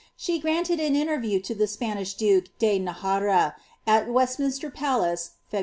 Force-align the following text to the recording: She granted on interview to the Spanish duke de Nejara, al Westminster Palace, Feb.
She 0.17 0.39
granted 0.39 0.79
on 0.81 0.95
interview 0.95 1.39
to 1.41 1.53
the 1.53 1.67
Spanish 1.67 2.15
duke 2.15 2.45
de 2.57 2.79
Nejara, 2.79 3.53
al 3.85 4.11
Westminster 4.11 4.71
Palace, 4.71 5.33
Feb. 5.53 5.59